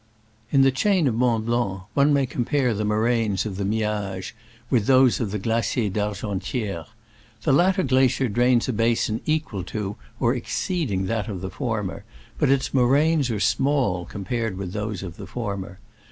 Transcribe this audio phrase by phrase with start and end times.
[0.51, 4.33] In the chain of Mont Blanc one may compare the moraines of the Miage
[4.71, 6.87] with those of the Glacier d'Argenti^re.
[7.43, 12.03] The latter glacier drains a basin equal to or exceeding that of the former,
[12.39, 15.77] but its moraines are small compared with those of the former.